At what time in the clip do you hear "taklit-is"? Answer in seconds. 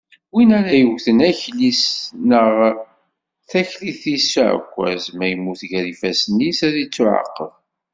3.49-4.25